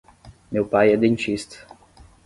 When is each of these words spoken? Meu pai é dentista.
Meu 0.51 0.65
pai 0.65 0.93
é 0.93 0.97
dentista. 0.97 1.63